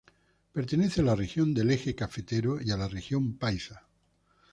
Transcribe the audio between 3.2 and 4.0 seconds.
paisa.